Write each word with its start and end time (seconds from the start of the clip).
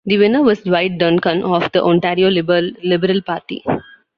The 0.03 0.17
winner 0.17 0.41
was 0.41 0.61
Dwight 0.63 0.97
Duncan 0.97 1.43
of 1.43 1.71
the 1.73 1.83
Ontario 1.83 2.27
Liberal 2.31 3.21
Party. 3.21 3.63